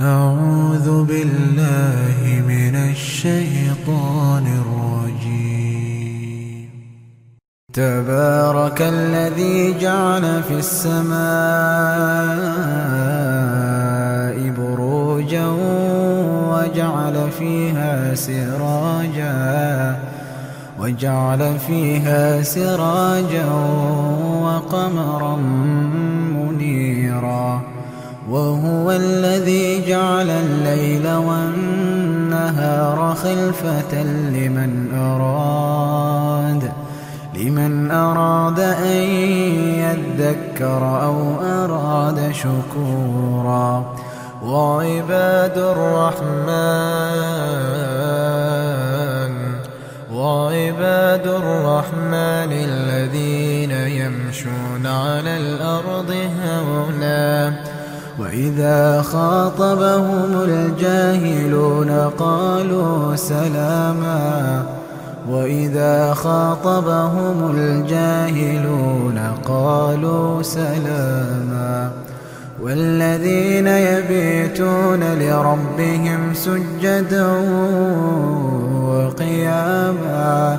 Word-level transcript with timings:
أعوذ 0.00 1.04
بالله 1.04 2.42
من 2.48 2.74
الشيطان 2.74 4.46
الرجيم. 4.62 6.70
تبارك 7.72 8.82
الذي 8.82 9.78
جعل 9.78 10.42
في 10.42 10.54
السماء 10.54 11.14
بروجا 14.58 15.46
وجعل 16.50 17.30
فيها 17.38 18.14
سراجا 18.14 19.98
وجعل 20.80 21.58
فيها 21.58 22.42
سراجا 22.42 23.46
وقمرا 24.42 25.36
منيرا. 26.34 27.73
وهو 28.30 28.90
الذي 28.90 29.86
جعل 29.86 30.30
الليل 30.30 31.08
والنهار 31.08 33.14
خلفة 33.14 34.02
لمن 34.02 34.94
أراد 34.94 36.72
لمن 37.34 37.90
أراد 37.90 38.60
أن 38.60 39.02
يذكر 39.84 41.02
أو 41.02 41.40
أراد 41.40 42.32
شكورا. 42.32 43.94
وعباد 44.44 45.58
الرحمن 45.58 46.14
وعباد 50.12 51.26
الرحمن 51.26 52.52
الذين 52.52 53.70
يمشون 53.70 54.86
على 54.86 55.36
الأرض 55.36 56.14
هونا. 56.44 57.54
وإذا 58.18 59.02
خاطبهم 59.02 60.42
الجاهلون 60.48 61.90
قالوا 62.18 63.16
سلاما 63.16 64.62
وإذا 65.28 66.14
خاطبهم 66.14 67.56
الجاهلون 67.56 69.18
قالوا 69.44 70.42
سلاما 70.42 71.90
والذين 72.62 73.66
يبيتون 73.66 75.00
لربهم 75.04 76.34
سجدا 76.34 77.26
وقياما 78.82 80.58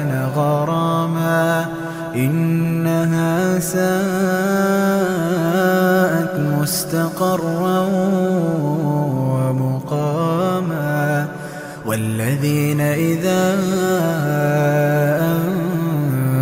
ساءت 3.61 3.81
مستقرا 6.39 7.79
ومقاما 9.31 11.27
والذين 11.85 12.81
إذا 12.81 13.57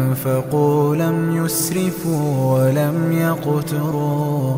أنفقوا 0.10 0.96
لم 0.96 1.46
يسرفوا 1.46 2.54
ولم 2.54 3.12
يقتروا 3.12 4.58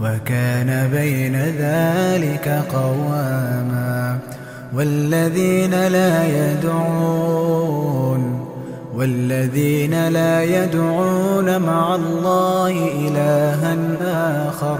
وكان 0.00 0.90
بين 0.92 1.36
ذلك 1.36 2.64
قواما 2.72 4.18
والذين 4.74 5.86
لا 5.86 6.26
يدعون 6.26 7.86
والذين 8.96 10.08
لا 10.08 10.42
يدعون 10.42 11.58
مع 11.60 11.94
الله 11.94 12.88
إلها 12.98 13.76
آخر 14.48 14.78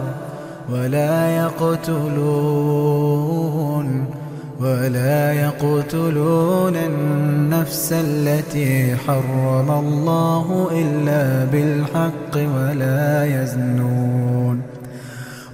ولا 0.72 1.36
يقتلون 1.36 2.86
ولا 4.60 5.32
يقتلون 5.32 6.76
النفس 6.76 7.92
التي 7.92 8.96
حرم 8.96 9.70
الله 9.70 10.68
إلا 10.72 11.44
بالحق 11.44 12.36
ولا 12.36 13.24
يزنون 13.24 14.62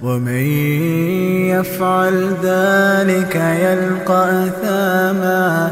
ومن 0.03 0.45
يفعل 1.49 2.35
ذلك 2.43 3.35
يلقى 3.35 4.47
أثاما 4.47 5.71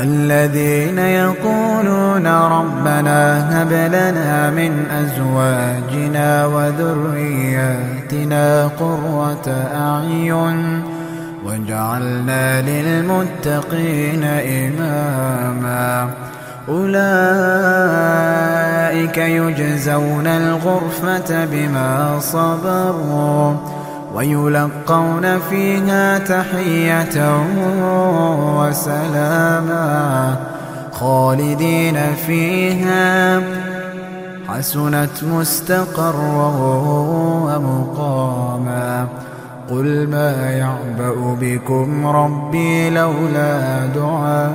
والذين 0.00 0.98
يقولون 0.98 2.26
ربنا 2.26 3.20
هب 3.52 3.72
لنا 3.72 4.50
من 4.50 4.86
أزواجنا 4.90 6.46
وذرياتنا 6.46 7.86
قرة 8.66 9.66
أعين 9.74 10.82
واجعلنا 11.44 12.62
للمتقين 12.62 14.24
إماما. 14.24 16.10
أولئك 16.68 16.98
يجزون 19.18 20.26
الغرفة 20.26 21.44
بما 21.44 22.18
صبروا. 22.20 23.79
ويلقون 24.14 25.38
فيها 25.38 26.18
تحية 26.18 27.44
وسلاما 28.58 30.36
خالدين 30.92 31.98
فيها. 32.26 33.40
حسنت 34.48 35.24
مستقرا 35.24 36.52
ومقاما. 37.44 39.06
قل 39.70 40.08
ما 40.08 40.50
يعبأ 40.50 41.36
بكم 41.40 42.06
ربي 42.06 42.90
لولا 42.90 43.86
دعاؤكم. 43.86 44.54